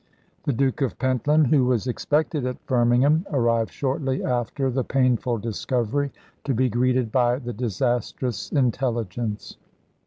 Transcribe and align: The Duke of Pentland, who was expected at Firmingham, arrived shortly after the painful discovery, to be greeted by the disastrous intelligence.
The 0.45 0.51
Duke 0.53 0.81
of 0.81 0.97
Pentland, 0.97 1.45
who 1.45 1.63
was 1.65 1.85
expected 1.85 2.43
at 2.47 2.57
Firmingham, 2.65 3.23
arrived 3.29 3.69
shortly 3.71 4.23
after 4.23 4.71
the 4.71 4.83
painful 4.83 5.37
discovery, 5.37 6.11
to 6.43 6.55
be 6.55 6.69
greeted 6.69 7.11
by 7.11 7.37
the 7.37 7.53
disastrous 7.53 8.51
intelligence. 8.51 9.57